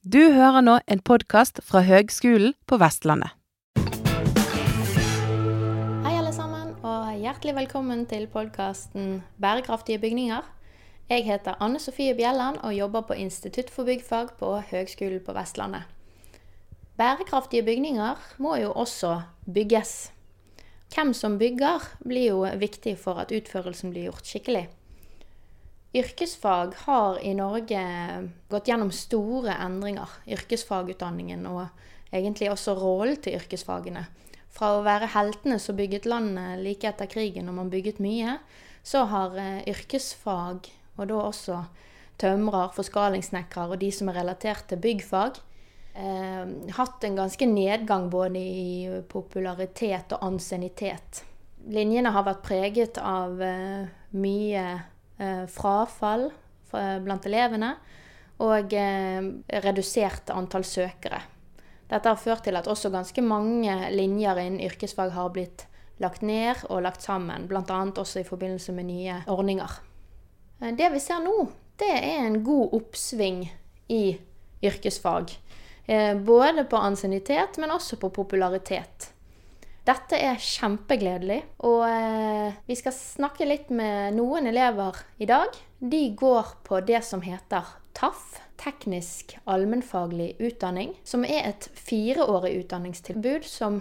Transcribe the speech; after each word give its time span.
Du 0.00 0.32
hører 0.32 0.62
nå 0.64 0.78
en 0.88 1.00
podkast 1.04 1.58
fra 1.60 1.82
Høgskolen 1.84 2.54
på 2.64 2.78
Vestlandet. 2.80 3.34
Hei, 6.06 6.14
alle 6.14 6.32
sammen, 6.32 6.70
og 6.80 7.10
hjertelig 7.20 7.52
velkommen 7.58 8.06
til 8.08 8.24
podkasten 8.32 9.20
'Bærekraftige 9.36 10.00
bygninger'. 10.00 10.48
Jeg 11.10 11.24
heter 11.24 11.60
Anne 11.60 11.78
Sofie 11.78 12.14
Bjelland 12.14 12.56
og 12.64 12.74
jobber 12.74 13.00
på 13.00 13.12
Institutt 13.12 13.70
for 13.70 13.84
byggfag 13.84 14.32
på 14.38 14.62
Høgskolen 14.70 15.20
på 15.20 15.36
Vestlandet. 15.36 15.82
Bærekraftige 16.96 17.62
bygninger 17.62 18.16
må 18.38 18.56
jo 18.56 18.72
også 18.72 19.22
bygges. 19.54 20.12
Hvem 20.94 21.12
som 21.12 21.38
bygger, 21.38 21.84
blir 22.08 22.28
jo 22.28 22.46
viktig 22.56 22.98
for 22.98 23.20
at 23.20 23.32
utførelsen 23.32 23.90
blir 23.90 24.08
gjort 24.08 24.24
skikkelig. 24.24 24.68
Yrkesfag 25.90 26.74
har 26.84 27.18
i 27.18 27.32
Norge 27.34 27.80
gått 28.48 28.68
gjennom 28.70 28.92
store 28.94 29.56
endringer. 29.58 30.12
Yrkesfagutdanningen 30.30 31.42
og 31.50 31.64
egentlig 32.14 32.50
også 32.52 32.76
rollen 32.78 33.18
til 33.18 33.40
yrkesfagene. 33.40 34.04
Fra 34.54 34.76
å 34.76 34.84
være 34.86 35.10
heltene 35.14 35.58
som 35.62 35.78
bygget 35.78 36.06
landet 36.10 36.62
like 36.62 36.86
etter 36.86 37.10
krigen, 37.10 37.48
og 37.50 37.56
man 37.58 37.72
bygget 37.72 37.98
mye, 38.02 38.36
så 38.86 39.02
har 39.10 39.34
eh, 39.38 39.66
yrkesfag, 39.70 40.70
og 40.96 41.10
da 41.10 41.18
også 41.24 41.58
tømrer, 42.20 42.70
forskalingssnekrer 42.76 43.74
og 43.74 43.80
de 43.82 43.90
som 43.94 44.10
er 44.10 44.20
relatert 44.20 44.68
til 44.70 44.78
byggfag, 44.82 45.40
eh, 45.94 46.54
hatt 46.78 47.06
en 47.06 47.18
ganske 47.18 47.50
nedgang 47.50 48.06
både 48.14 48.38
i 48.38 49.02
popularitet 49.10 50.14
og 50.14 50.26
ansiennitet. 50.30 51.24
Linjene 51.70 52.14
har 52.14 52.26
vært 52.30 52.46
preget 52.46 53.02
av 53.02 53.42
eh, 53.42 53.90
mye 54.14 54.64
frafall 55.52 56.30
blant 56.70 57.26
elevene 57.28 57.74
og 58.40 58.72
eh, 58.72 59.20
redusert 59.64 60.32
antall 60.32 60.64
søkere. 60.64 61.20
Dette 61.90 62.08
har 62.08 62.20
ført 62.20 62.44
til 62.46 62.56
at 62.56 62.68
også 62.70 62.92
ganske 62.92 63.22
mange 63.24 63.74
linjer 63.92 64.38
innen 64.44 64.62
yrkesfag 64.64 65.12
har 65.14 65.32
blitt 65.34 65.66
lagt 66.00 66.22
ned 66.24 66.62
og 66.70 66.84
lagt 66.86 67.04
sammen, 67.04 67.48
bl.a. 67.50 67.80
også 67.90 68.22
i 68.22 68.26
forbindelse 68.28 68.72
med 68.72 68.88
nye 68.88 69.20
ordninger. 69.28 69.76
Eh, 70.62 70.72
det 70.76 70.92
vi 70.94 71.02
ser 71.02 71.22
nå, 71.24 71.36
det 71.80 71.92
er 71.92 72.24
en 72.24 72.40
god 72.46 72.76
oppsving 72.80 73.44
i 73.92 74.04
yrkesfag. 74.64 75.34
Eh, 75.84 76.14
både 76.16 76.64
på 76.70 76.80
ansiennitet, 76.80 77.58
men 77.58 77.74
også 77.76 77.98
på 78.00 78.12
popularitet. 78.14 79.10
Dette 79.90 80.18
er 80.22 80.36
kjempegledelig, 80.38 81.40
og 81.66 81.80
eh, 81.88 82.58
vi 82.68 82.76
skal 82.78 82.94
snakke 82.94 83.46
litt 83.48 83.72
med 83.74 84.14
noen 84.14 84.46
elever 84.46 85.00
i 85.18 85.26
dag. 85.26 85.56
De 85.82 86.02
går 86.14 86.52
på 86.66 86.78
det 86.86 87.00
som 87.02 87.24
heter 87.24 87.66
TAF, 87.96 88.36
teknisk 88.60 89.34
allmennfaglig 89.50 90.36
utdanning, 90.38 90.92
som 91.02 91.24
er 91.26 91.48
et 91.48 91.66
fireårig 91.74 92.52
utdanningstilbud 92.60 93.48
som 93.48 93.80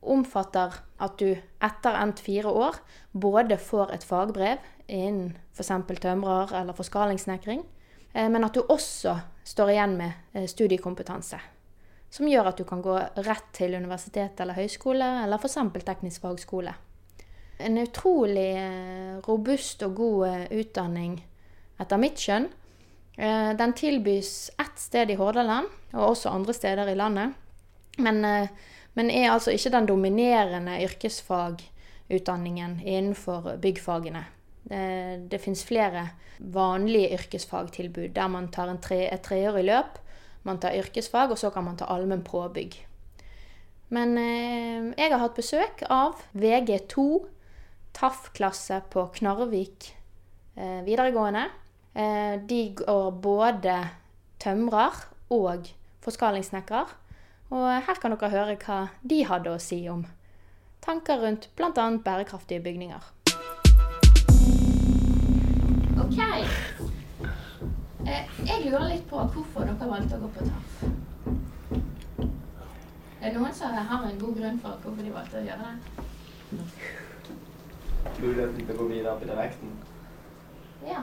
omfatter 0.00 0.78
at 1.02 1.18
du 1.20 1.34
etter 1.36 1.98
endt 1.98 2.22
fire 2.24 2.48
år 2.48 2.80
både 3.12 3.58
får 3.60 3.92
et 3.98 4.06
fagbrev 4.06 4.64
innen 4.86 5.34
f.eks. 5.52 5.74
tømrer 6.00 6.54
eller 6.62 6.76
forskalingssnekring, 6.78 7.66
eh, 8.14 8.30
men 8.32 8.48
at 8.48 8.56
du 8.56 8.64
også 8.64 9.18
står 9.44 9.74
igjen 9.74 9.98
med 10.00 10.32
eh, 10.32 10.48
studiekompetanse. 10.48 11.42
Som 12.14 12.28
gjør 12.30 12.52
at 12.52 12.60
du 12.60 12.64
kan 12.68 12.82
gå 12.82 12.94
rett 13.26 13.48
til 13.56 13.74
universitet 13.74 14.38
eller 14.40 14.54
høyskole, 14.54 15.06
eller 15.24 15.40
f.eks. 15.40 15.58
teknisk 15.82 16.22
fagskole. 16.22 16.74
En 17.58 17.78
utrolig 17.82 18.52
eh, 18.58 19.16
robust 19.26 19.82
og 19.86 19.96
god 19.98 20.52
utdanning, 20.54 21.16
etter 21.82 21.98
mitt 21.98 22.22
skjønn. 22.22 22.46
Den 23.14 23.72
tilbys 23.78 24.50
ett 24.58 24.78
sted 24.82 25.10
i 25.10 25.16
Hordaland, 25.18 25.68
og 25.92 26.08
også 26.08 26.32
andre 26.34 26.54
steder 26.54 26.88
i 26.90 26.96
landet. 26.98 27.36
Men, 28.02 28.26
men 28.98 29.10
er 29.10 29.30
altså 29.30 29.54
ikke 29.54 29.70
den 29.70 29.86
dominerende 29.86 30.80
yrkesfagutdanningen 30.82 32.80
innenfor 32.82 33.54
byggfagene. 33.62 34.24
Det, 34.64 35.28
det 35.30 35.38
fins 35.44 35.62
flere 35.68 36.08
vanlige 36.38 37.14
yrkesfagtilbud 37.18 38.14
der 38.16 38.28
man 38.28 38.48
tar 38.52 38.72
tre, 38.82 39.04
et 39.12 39.22
treårig 39.22 39.64
løp. 39.68 39.98
Man 40.44 40.60
tar 40.60 40.76
yrkesfag, 40.76 41.32
og 41.32 41.40
så 41.40 41.50
kan 41.50 41.64
man 41.66 41.78
ta 41.80 41.88
allmenn 41.92 42.24
påbygg. 42.26 42.76
Men 43.94 44.16
eh, 44.18 44.90
jeg 44.98 45.12
har 45.12 45.20
hatt 45.22 45.36
besøk 45.36 45.84
av 45.92 46.22
VG2, 46.36 47.04
TAF-klasse 47.94 48.80
på 48.92 49.06
Knarvik 49.18 49.92
eh, 50.56 50.80
videregående. 50.86 51.46
Eh, 51.94 52.34
de 52.42 52.60
går 52.80 53.10
både 53.22 53.78
tømrer 54.42 55.06
og 55.32 55.70
forskalingssnekker. 56.04 57.00
Og 57.54 57.64
her 57.86 58.02
kan 58.02 58.16
dere 58.16 58.32
høre 58.32 58.58
hva 58.64 58.78
de 59.04 59.22
hadde 59.28 59.52
å 59.52 59.62
si 59.62 59.84
om 59.88 60.04
tanker 60.84 61.22
rundt 61.22 61.48
bl.a. 61.56 61.86
bærekraftige 62.04 62.60
bygninger. 62.60 63.12
OK. 66.04 66.73
Eh, 68.04 68.24
jeg 68.44 68.64
lurer 68.66 68.88
litt 68.90 69.06
på 69.08 69.16
hvorfor 69.32 69.64
dere 69.64 69.88
valgte 69.88 70.16
å 70.18 70.22
gå 70.24 70.28
på 70.34 70.44
TAF. 70.48 70.84
Er 73.24 73.30
det 73.32 73.38
noen 73.40 73.54
som 73.56 73.72
har 73.72 74.02
en 74.04 74.18
god 74.20 74.34
grunn 74.36 74.58
for 74.60 74.76
hvorfor 74.82 75.02
de 75.06 75.12
valgte 75.14 75.40
å 75.40 75.44
gjøre 75.46 75.68
det? 75.70 75.76
Muligheten 78.20 78.58
til 78.58 78.74
å 78.74 78.78
gå 78.82 78.88
videre 78.90 79.14
på 79.20 79.28
direkten. 79.30 79.70
Ja. 80.84 81.00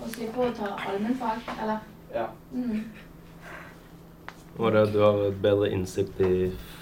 Og 0.00 0.08
slippe 0.14 0.46
å 0.46 0.54
ta 0.56 0.70
allmennfag, 0.88 1.44
eller? 1.58 1.84
Ja. 2.14 2.26
Mm. 2.54 2.80
Og 4.56 4.72
det 4.72 4.86
at 4.86 4.92
du 4.94 5.00
har 5.02 5.20
bedre 5.44 5.68
innsikt 5.74 6.20
i 6.24 6.32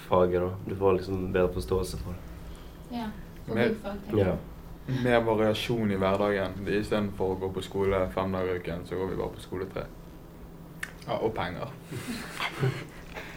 faget, 0.07 0.39
da. 0.45 0.49
Du 0.69 0.75
får 0.79 0.97
liksom 1.01 1.27
bedre 1.35 1.51
forståelse 1.57 1.99
for 2.05 2.15
det. 2.15 2.97
Ja. 3.01 3.07
For 3.45 3.55
Mer- 3.57 3.73
byggfag. 3.73 4.01
tenker 4.07 4.23
jeg. 4.23 4.27
Ja. 4.27 4.52
Mer 4.85 5.21
variasjon 5.23 5.91
i 5.91 5.97
hverdagen. 5.99 6.57
Istedenfor 6.67 7.35
å 7.35 7.39
gå 7.43 7.51
på 7.55 7.63
skole 7.63 8.01
fem 8.15 8.33
dager 8.35 8.57
i 8.57 8.63
uken, 8.63 8.83
så 8.87 8.99
går 8.99 9.13
vi 9.13 9.19
bare 9.21 9.35
på 9.37 9.43
skole 9.43 9.67
tre. 9.71 9.85
Ja, 11.05 11.19
og 11.19 11.31
penger. 11.35 11.71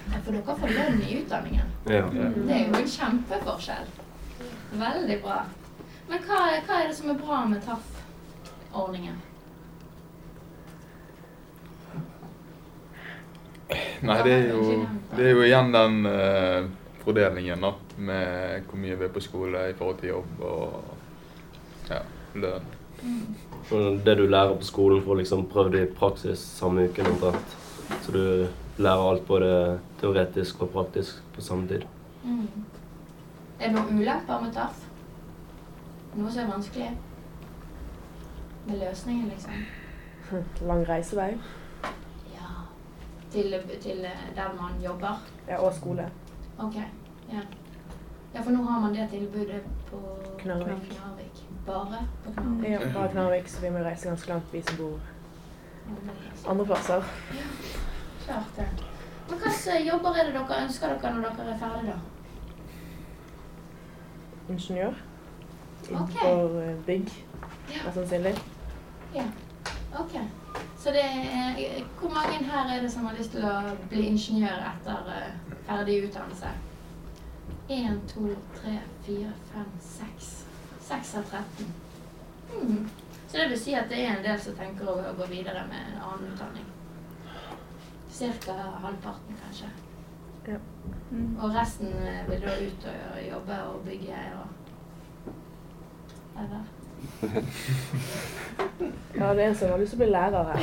Ja, 0.06 0.19
for 0.23 0.33
dere 0.33 0.56
får 0.59 0.75
lønn 0.75 0.99
i 1.03 1.21
utdanningen. 1.21 1.71
ja. 1.91 2.03
Det 2.11 2.56
er 2.56 2.67
jo 2.67 2.81
en 2.81 2.91
kjempeforskjell. 2.91 3.89
Veldig 4.73 5.21
bra. 5.23 5.39
Men 6.09 6.27
hva, 6.27 6.43
hva 6.67 6.83
er 6.83 6.91
det 6.91 6.99
som 6.99 7.11
er 7.11 7.19
bra 7.19 7.41
med 7.51 7.62
TAF-ordningen? 7.67 9.17
Nei, 14.06 14.19
det 14.23 14.33
er 14.33 14.45
jo, 14.53 14.85
det 15.17 15.25
er 15.25 15.33
jo 15.33 15.43
igjen 15.43 15.73
den 15.75 16.06
uh, 16.06 16.69
fordelingen 17.03 17.65
da, 17.67 17.73
med 17.99 18.69
hvor 18.69 18.79
mye 18.79 18.99
vi 19.01 19.09
er 19.09 19.15
på 19.15 19.23
skole 19.25 19.65
i 19.71 19.75
forhold 19.75 19.99
til 20.03 20.12
jobb 20.12 20.45
og 20.47 20.93
ja, 21.91 22.03
det 22.35 22.53
Og 23.71 24.01
det 24.07 24.17
du 24.19 24.27
lærer 24.27 24.55
på 24.57 24.65
skolen, 24.65 25.03
får 25.03 25.21
liksom 25.21 25.47
prøvd 25.51 25.75
i 25.75 25.87
praksis 25.99 26.39
samme 26.39 26.89
uken 26.89 27.07
omtrent. 27.07 27.57
Så 28.03 28.13
du 28.13 28.47
lærer 28.79 29.11
alt 29.11 29.27
både 29.27 29.79
teoretisk 30.01 30.63
og 30.63 30.71
praktisk 30.71 31.23
på 31.35 31.41
samme 31.41 31.69
tid. 31.69 31.83
Mm. 32.25 32.65
Er 33.61 33.69
det 33.69 33.75
noen 33.75 34.01
ulemper 34.01 34.41
med 34.43 34.53
TAF? 34.53 34.83
Noe 36.17 36.31
som 36.33 36.43
er 36.43 36.53
vanskelig? 36.53 36.91
Med 38.67 38.81
løsningen, 38.81 39.29
liksom? 39.29 39.53
Lang 40.69 40.89
reisevei. 40.89 41.31
Ja. 42.33 42.51
Til, 43.33 43.55
til 43.83 44.07
der 44.37 44.55
man 44.61 44.81
jobber? 44.85 45.23
Ja, 45.49 45.61
og 45.61 45.75
skole. 45.75 46.11
Ok. 46.59 46.81
Ja. 47.33 47.45
Ja, 48.37 48.43
for 48.45 48.53
nå 48.53 48.63
har 48.69 48.81
man 48.85 48.95
det 48.95 49.07
tilbudet 49.11 49.63
på 49.91 50.01
Knarvik. 50.43 50.91
Knarvik. 50.93 51.43
Bare 51.67 52.03
på 52.25 52.33
Knarvik? 52.37 52.71
Ja, 52.71 52.81
bare 52.95 53.13
Knarvik, 53.13 53.49
så 53.49 53.61
vi 53.65 53.71
må 53.75 53.85
reise 53.87 54.09
ganske 54.11 54.29
langt, 54.29 54.53
vi 54.53 54.63
som 54.63 54.77
bor 54.77 54.99
andre 56.51 56.67
plasser. 56.67 57.03
Klart 58.27 58.56
det. 58.56 58.67
Men 59.31 59.38
hvilke 59.43 59.79
jobber 59.87 60.19
er 60.21 60.25
det 60.29 60.35
dere 60.35 60.62
ønsker 60.65 60.94
dere 61.03 61.15
når 61.15 61.37
dere 61.38 61.55
er 61.55 61.59
ferdige, 61.59 61.93
da? 61.93 61.99
Ingeniør. 64.53 64.94
Innenfor 65.91 66.61
eh, 66.62 66.77
bygg, 66.87 67.11
Ja. 67.71 67.82
mest 67.85 67.94
sannsynlig. 67.94 68.35
Ja. 69.15 69.25
Ok. 69.99 70.15
Så 70.79 70.91
det 70.94 71.03
er, 71.05 71.82
hvor 72.00 72.09
mange 72.15 72.44
her 72.50 72.77
er 72.77 72.82
det 72.82 72.93
som 72.93 73.05
har 73.06 73.15
lyst 73.19 73.31
til 73.35 73.44
å 73.44 73.55
bli 73.91 74.06
ingeniør 74.06 74.62
etter 74.71 75.11
eh, 75.17 75.56
ferdig 75.67 75.97
utdannelse? 76.09 76.53
Én, 77.69 78.01
to, 78.07 78.21
tre, 78.55 78.79
fire, 79.03 79.33
fem, 79.53 79.67
seks. 79.81 80.47
Seks 80.81 81.15
av 81.15 81.23
13. 81.23 81.67
Mm. 82.63 82.89
Så 83.29 83.37
det 83.37 83.49
vil 83.49 83.59
si 83.59 83.73
at 83.75 83.89
det 83.91 84.05
er 84.05 84.13
en 84.17 84.23
del 84.25 84.39
som 84.41 84.55
tenker 84.55 84.87
å 84.87 85.15
gå 85.19 85.27
videre 85.27 85.65
med 85.67 85.81
en 85.91 85.97
annen 85.99 86.29
utdanning. 86.31 86.69
Cirka 88.11 88.55
halvparten, 88.85 89.35
kanskje. 89.43 89.71
Ja. 90.47 90.61
Og 91.43 91.57
resten 91.57 91.91
eh, 92.07 92.23
vil 92.29 92.45
da 92.45 92.55
ut 92.55 92.87
og 92.93 93.19
jobbe 93.29 93.57
og 93.67 93.81
bygge 93.89 94.21
og 94.39 94.47
Eller? 96.37 96.63
Ja, 99.17 99.35
det 99.35 99.43
er 99.43 99.49
en 99.49 99.55
som 99.55 99.71
har 99.73 99.81
lyst 99.81 99.95
til 99.95 99.99
å 99.99 100.05
bli 100.05 100.13
lærer 100.13 100.51
her. 100.53 100.61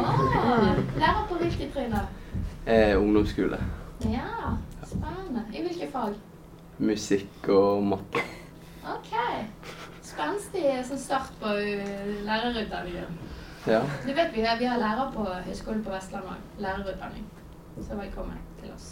Ah, 0.00 0.80
lærer 0.98 1.22
på 1.28 1.38
hvilket 1.44 1.70
trinn 1.74 1.94
da? 1.94 2.02
Eh, 2.66 2.96
ungdomsskole. 2.98 3.58
Ja, 4.08 4.56
spennende. 4.82 5.44
I 5.52 5.62
hvilke 5.62 5.90
fag? 5.92 6.16
Musikk 6.80 7.48
og 7.52 7.82
matte. 7.84 8.22
Ok. 8.88 9.10
Spenstig 10.00 10.62
sånn 10.88 11.00
start 11.00 11.34
på 11.42 11.50
uh, 11.52 12.12
lærerutdanningen. 12.24 13.18
Ja. 13.68 13.82
Du 14.06 14.12
vet 14.16 14.32
vi 14.32 14.40
vi 14.40 14.68
har 14.70 14.80
lærer 14.80 15.10
på 15.12 15.26
Høgskolen 15.28 15.82
på 15.84 15.92
Vestlandet 15.92 16.30
òg. 16.32 16.62
Lærerutdanning. 16.64 17.26
Så 17.84 17.98
velkommen 17.98 18.38
til 18.62 18.72
oss. 18.72 18.86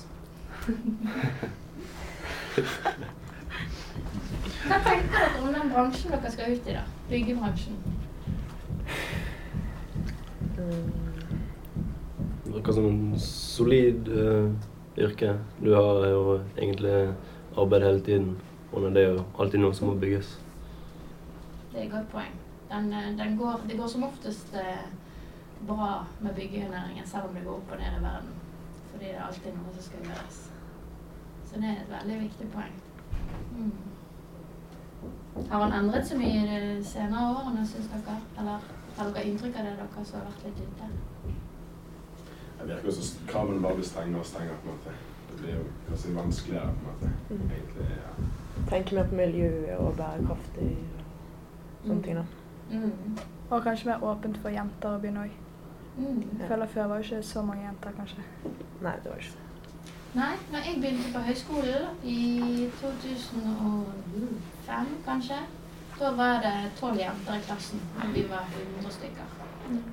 Hva 4.69 4.83
tenker 4.85 5.15
dere 5.15 5.41
om 5.41 5.49
den 5.57 5.73
bransjen 5.73 6.13
dere 6.13 6.35
skal 6.35 6.53
ut 6.53 6.69
i, 6.69 6.77
da? 6.77 6.85
Byggebransjen. 7.09 7.81
Noe 12.53 12.77
som 12.77 12.85
en 12.93 13.01
solid 13.23 14.13
uh, 14.13 14.53
yrke. 15.01 15.39
Du 15.65 15.73
har 15.73 16.05
jo 16.13 16.23
egentlig 16.59 16.95
arbeid 17.63 17.87
hele 17.87 18.05
tiden. 18.05 18.37
Og 18.73 18.91
det 18.95 19.03
er 19.03 19.15
jo 19.15 19.25
alltid 19.39 19.63
noe 19.63 19.75
som 19.75 19.89
må 19.89 19.95
bygges. 20.01 20.35
Det 21.73 21.81
er 21.81 21.85
et 21.87 21.93
godt 21.93 22.11
poeng. 22.13 22.35
Den, 22.71 22.93
eh, 22.93 23.13
den 23.19 23.37
går, 23.39 23.61
det 23.69 23.79
går 23.79 23.87
som 23.87 24.05
oftest 24.05 24.55
eh, 24.55 24.89
bra 25.67 26.07
med 26.21 26.35
byggenæringen, 26.35 27.07
selv 27.07 27.29
om 27.29 27.35
det 27.35 27.45
går 27.45 27.57
opp 27.57 27.73
og 27.73 27.79
ned 27.79 27.99
i 27.99 28.03
verden. 28.03 28.35
Fordi 28.91 29.05
det 29.05 29.15
er 29.15 29.27
alltid 29.27 29.53
noe 29.57 29.75
som 29.75 29.83
skal 29.83 30.05
gjøres. 30.05 30.41
Så 31.47 31.61
det 31.61 31.65
er 31.65 31.83
et 31.83 31.93
veldig 31.97 32.21
viktig 32.23 32.51
poeng. 32.53 32.75
Mm. 33.57 33.73
Har 35.51 35.63
han 35.65 35.85
endret 35.85 36.09
så 36.09 36.17
mye 36.19 36.41
i 36.43 36.49
de 36.51 36.85
senere 36.85 37.35
årene, 37.35 37.67
syns 37.67 37.91
dere? 37.93 38.17
Eller 38.39 38.67
har 38.99 39.13
dere 39.15 39.25
inntrykk 39.25 39.57
av 39.57 39.69
det, 39.69 39.77
dere 39.79 40.05
som 40.05 40.21
har 40.21 40.27
vært 40.27 40.45
litt 40.45 40.65
ute? 40.67 40.91
Det 42.59 42.69
virker 42.69 42.91
som 42.91 43.29
kabelen 43.29 43.63
bare 43.63 43.79
blir 43.79 43.87
strengere 43.87 44.21
og 44.21 44.27
strengere. 44.27 44.57
på 44.63 44.69
en 44.69 44.75
måte. 44.75 45.18
Det 45.39 45.45
blir 45.45 45.55
jo 45.55 45.63
kanskje 45.89 46.15
vanskeligere 46.15 46.67
på 46.67 46.69
en 46.69 46.75
måte. 46.85 47.11
Mm. 47.31 47.51
Egentlig, 47.51 47.87
ja. 47.91 47.97
Tenke 48.69 48.95
mer 48.95 49.05
på 49.09 49.15
miljøet 49.15 49.77
og 49.79 49.97
bærekraftig 49.97 50.77
og 51.83 51.87
sånne 51.87 52.03
ting. 52.03 52.17
da. 52.17 52.23
Mm. 52.71 52.93
Og 53.51 53.63
kanskje 53.63 53.89
mer 53.89 54.05
åpent 54.05 54.39
for 54.43 54.49
jenter 54.51 54.89
å 54.97 54.99
begynne 54.99 55.21
òg. 55.29 55.33
Mm. 55.99 56.23
Føler 56.49 56.67
før 56.67 56.87
var 56.91 56.97
jo 56.97 57.03
ikke 57.07 57.23
så 57.23 57.43
mange 57.43 57.65
jenter, 57.65 57.91
kanskje. 58.01 58.23
Nei, 58.83 58.93
det 59.05 59.11
var 59.13 59.19
ikke 59.23 59.33
det. 59.37 59.43
Nei, 60.19 60.35
når 60.51 60.59
jeg 60.67 60.75
begynte 60.83 61.09
på 61.15 61.21
høyskolen 61.29 61.85
i 62.03 62.15
2005 62.81 64.87
kanskje, 65.07 65.39
da 66.01 66.09
var 66.19 66.35
det 66.43 66.57
tolv 66.81 66.97
jenter 66.99 67.35
i 67.39 67.45
klassen, 67.47 67.81
og 68.03 68.09
vi 68.15 68.23
var 68.31 68.45
100 68.59 68.91
stykker. 68.99 69.27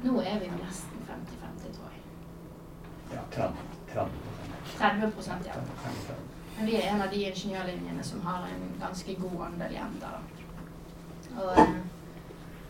Nå 0.04 0.14
er 0.22 0.40
vi 0.40 0.48
nesten 0.58 1.00
50-50, 1.10 1.74
tror 1.78 1.90
jeg. 1.94 2.02
Ja, 3.14 3.22
30, 3.32 3.52
30 4.78 5.02
30 5.02 5.12
prosent, 5.16 5.46
ja. 5.46 5.54
Men 6.58 6.66
vi 6.70 6.76
er 6.80 6.90
en 6.94 7.02
av 7.02 7.10
de 7.12 7.24
ingeniørlinjene 7.30 8.04
som 8.04 8.22
har 8.26 8.46
en 8.48 8.66
ganske 8.80 9.16
god 9.20 9.42
andel 9.50 9.74
jenter. 9.76 10.20
Og 11.36 11.60
eh, 11.60 11.76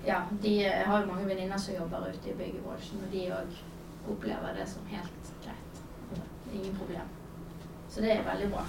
ja, 0.07 0.21
de 0.41 0.53
har 0.85 1.01
jo 1.01 1.11
mange 1.11 1.27
venninner 1.29 1.57
som 1.57 1.75
jobber 1.75 2.07
ute 2.09 2.29
i 2.31 2.37
byggebransjen, 2.39 3.03
og 3.05 3.11
de 3.13 3.25
òg 3.35 3.59
opplever 4.11 4.57
det 4.57 4.67
som 4.69 4.85
helt 4.89 5.31
greit. 5.43 5.83
Ingen 6.53 6.75
problem. 6.77 7.07
Så 7.89 8.01
det 8.01 8.11
er 8.15 8.23
veldig 8.25 8.49
bra. 8.51 8.65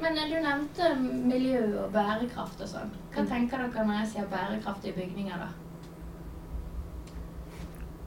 Men 0.00 0.18
eh, 0.18 0.28
du 0.28 0.36
nevnte 0.44 0.90
miljø 1.00 1.60
og 1.84 1.92
bærekraft 1.92 2.60
og 2.60 2.68
sånn. 2.68 2.90
Hva 3.14 3.22
Mm. 3.22 3.28
tenker 3.28 3.58
dere 3.64 3.86
når 3.86 3.98
jeg 4.02 4.08
sier 4.12 4.26
bærekraftige 4.28 4.92
bygninger, 4.92 5.36
da? 5.38 5.48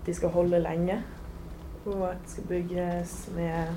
De 0.05 0.13
skal 0.13 0.29
holde 0.29 0.59
lenge, 0.61 1.03
og 1.85 2.03
at 2.09 2.21
det 2.23 2.31
skal 2.33 2.47
bygges 2.49 3.15
med 3.35 3.67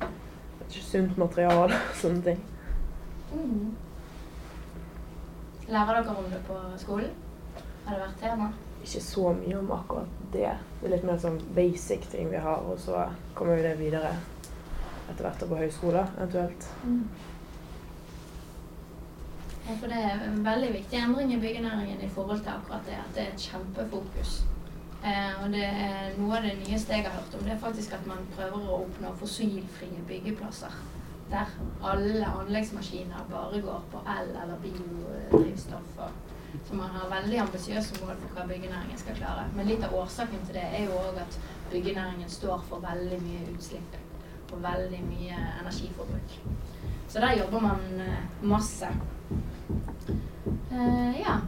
et 0.00 0.78
sunt 0.82 1.18
materiale 1.18 1.76
og 1.76 1.94
sånne 2.00 2.22
ting. 2.24 2.42
Mm. 3.32 3.70
Lærer 5.70 6.00
dere 6.00 6.16
om 6.16 6.30
det 6.32 6.42
på 6.46 6.58
skolen? 6.82 7.10
Har 7.86 7.94
det 7.94 8.02
vært 8.02 8.20
tema? 8.22 8.50
Ikke 8.80 9.02
så 9.04 9.32
mye 9.36 9.58
om 9.58 9.72
akkurat 9.76 10.20
det. 10.32 10.52
Det 10.80 10.88
er 10.88 10.94
litt 10.94 11.06
mer 11.06 11.18
sånn 11.20 11.40
basic 11.54 12.06
ting 12.10 12.30
vi 12.32 12.40
har, 12.40 12.64
og 12.64 12.78
så 12.80 13.04
kommer 13.38 13.58
vi 13.58 13.66
det 13.68 13.76
videre 13.78 14.14
etter 15.10 15.26
hvert 15.26 15.44
på 15.50 15.58
høyskole 15.58 16.06
eventuelt. 16.16 16.68
Ja, 19.66 19.76
for 19.76 19.92
det 19.92 19.98
er 20.02 20.24
en 20.26 20.40
veldig 20.44 20.72
viktig 20.74 20.98
endring 20.98 21.34
i 21.34 21.40
byggenæringen 21.42 22.00
i 22.02 22.08
forhold 22.14 22.40
til 22.42 22.54
akkurat 22.54 22.88
det. 22.88 22.96
At 22.98 23.14
det 23.14 23.22
er 23.22 23.34
et 23.34 23.44
kjempefokus. 23.50 24.40
Eh, 25.00 25.44
og 25.44 25.52
det 25.52 25.64
er 25.64 26.16
noe 26.18 26.36
av 26.36 26.44
det 26.44 26.58
nyeste 26.60 26.92
jeg 26.92 27.06
har 27.06 27.14
hørt 27.16 27.36
om, 27.38 27.44
det 27.46 27.54
er 27.54 27.62
faktisk 27.62 27.94
at 27.96 28.08
man 28.08 28.26
prøver 28.34 28.66
å 28.68 28.80
oppnå 28.82 29.12
fossilfrie 29.20 30.02
byggeplasser. 30.08 30.74
Der 31.30 31.52
alle 31.86 32.26
anleggsmaskiner 32.26 33.28
bare 33.30 33.62
går 33.64 33.86
på 33.92 34.02
el 34.18 34.32
eller 34.34 34.58
biodrivstoff. 34.64 35.94
Så 36.66 36.74
man 36.74 36.90
har 36.90 37.08
veldig 37.08 37.38
ambisiøse 37.38 38.00
mål 38.02 38.16
for 38.18 38.34
hva 38.34 38.44
byggenæringen 38.48 38.98
skal 38.98 39.16
klare. 39.16 39.46
Men 39.54 39.70
litt 39.70 39.84
av 39.86 39.94
årsaken 39.94 40.42
til 40.46 40.58
det 40.58 40.64
er 40.66 40.84
jo 40.88 40.98
òg 40.98 41.20
at 41.22 41.38
byggenæringen 41.70 42.28
står 42.28 42.64
for 42.68 42.82
veldig 42.84 43.20
mye 43.22 43.46
utslipp. 43.54 43.96
Og 44.50 44.58
veldig 44.62 45.00
mye 45.06 45.38
energiforbruk. 45.60 46.36
Så 47.08 47.22
der 47.22 47.38
jobber 47.38 47.60
man 47.60 48.02
eh, 48.02 48.20
masse. 48.42 48.90
Eh, 50.72 51.20
ja. 51.20 51.38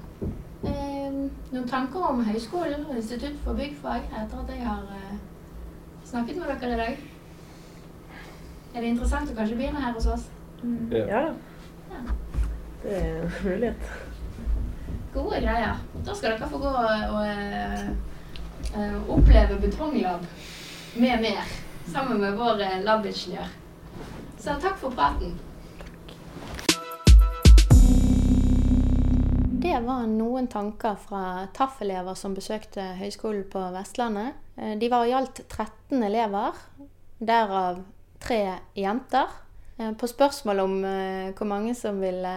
Eh, 1.52 1.56
noen 1.56 1.68
tanker 1.68 2.00
om 2.08 2.24
høyskolen 2.24 2.86
og 2.88 2.96
Institutt 2.96 3.36
for 3.44 3.54
byggfag 3.54 4.06
etter 4.08 4.38
at 4.40 4.50
jeg 4.50 4.64
har 4.64 4.82
eh, 4.96 5.18
snakket 6.04 6.36
med 6.36 6.48
dere 6.48 6.72
i 6.72 6.78
dag? 6.80 6.98
Er 8.74 8.80
det 8.80 8.88
interessant 8.88 9.30
å 9.30 9.36
kanskje 9.36 9.58
begynne 9.58 9.80
her 9.80 9.92
hos 9.92 10.06
oss? 10.06 10.24
Ja. 10.90 11.04
Ja. 11.06 11.20
Ja. 11.90 12.00
Det 12.82 12.96
er 12.96 13.20
en 13.20 13.34
mulighet. 13.44 13.92
Gode 15.12 15.42
greier. 15.44 15.76
Da 16.06 16.14
skal 16.14 16.38
dere 16.38 16.48
få 16.48 16.58
gå 16.58 16.72
og, 16.72 17.04
og 17.12 17.20
uh, 17.20 17.90
eh, 18.72 18.96
oppleve 19.12 19.60
betonglab 19.60 20.24
med 20.96 21.20
mer. 21.20 21.52
Sammen 21.92 22.20
med 22.20 22.38
vår 22.40 22.64
eh, 22.64 22.78
labingeniør. 22.86 23.52
Så 24.40 24.56
takk 24.62 24.80
for 24.80 24.96
praten. 24.96 25.36
Det 29.72 29.78
var 29.80 30.02
noen 30.04 30.50
tanker 30.52 30.98
fra 31.00 31.46
TAF-elever 31.56 32.12
som 32.18 32.34
besøkte 32.36 32.82
Høgskolen 32.98 33.46
på 33.48 33.60
Vestlandet. 33.72 34.34
Eh, 34.60 34.74
De 34.76 34.90
var 34.92 35.06
i 35.08 35.14
alt 35.16 35.38
13 35.48 36.02
elever, 36.04 36.58
derav 37.16 37.78
tre 38.20 38.58
jenter. 38.76 39.32
Eh, 39.78 39.94
På 39.96 40.06
spørsmål 40.06 40.60
om 40.60 40.74
eh, 40.84 41.32
hvor 41.32 41.48
mange 41.48 41.72
som 41.74 42.04
ville 42.04 42.34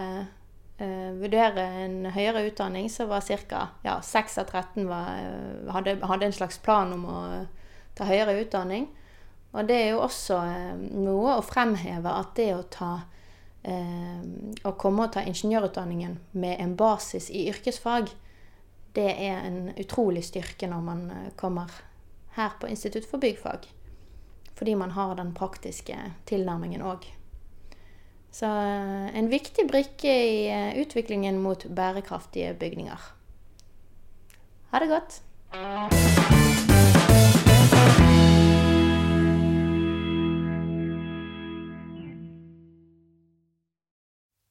vurdere 0.76 1.62
en 1.84 2.06
høyere 2.12 2.46
utdanning, 2.48 2.88
så 2.92 3.04
var 3.08 3.20
ca. 3.20 3.68
Ja, 3.84 4.00
6 4.00 4.38
av 4.38 4.44
13 4.44 4.88
var, 4.88 5.12
hadde, 5.72 5.94
hadde 6.04 6.26
en 6.26 6.36
slags 6.36 6.58
plan 6.58 6.92
om 6.92 7.04
å 7.04 7.20
ta 7.96 8.04
høyere 8.04 8.40
utdanning. 8.42 8.88
Og 9.52 9.68
det 9.68 9.76
er 9.76 9.90
jo 9.90 10.02
også 10.04 10.40
noe 10.92 11.36
å 11.36 11.44
fremheve 11.44 12.12
at 12.12 12.34
det 12.36 12.50
å 12.56 12.64
ta 12.64 12.90
å 13.66 14.72
komme 14.78 15.06
og 15.06 15.14
ta 15.16 15.24
ingeniørutdanningen 15.26 16.18
med 16.38 16.60
en 16.62 16.76
basis 16.78 17.30
i 17.34 17.48
yrkesfag, 17.50 18.12
det 18.96 19.10
er 19.12 19.42
en 19.44 19.58
utrolig 19.76 20.24
styrke 20.24 20.68
når 20.70 20.84
man 20.84 21.02
eh, 21.10 21.32
kommer 21.36 21.72
her 22.36 22.54
på 22.60 22.68
Institutt 22.72 23.08
for 23.08 23.20
byggfag. 23.20 23.66
Fordi 24.56 24.74
man 24.74 24.94
har 24.96 25.14
den 25.18 25.34
praktiske 25.36 25.98
tilnærmingen 26.24 26.84
òg. 26.84 27.04
Så 28.32 28.48
eh, 28.48 29.10
en 29.18 29.28
viktig 29.32 29.66
brikke 29.68 30.14
i 30.30 30.38
eh, 30.48 30.80
utviklingen 30.80 31.42
mot 31.42 31.66
bærekraftige 31.68 32.54
bygninger. 32.60 33.12
Ha 34.72 34.80
det 34.80 34.88
godt. 34.92 35.20